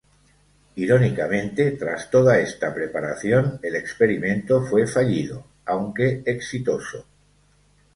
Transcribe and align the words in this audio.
Irónicamente, 0.83 1.71
tras 1.73 2.09
toda 2.09 2.39
esta 2.39 2.73
preparación, 2.73 3.59
el 3.61 3.75
experimento 3.75 4.63
fue 4.65 4.87
fallido, 4.87 5.45
aunque 5.67 6.23
exitoso. 6.25 7.05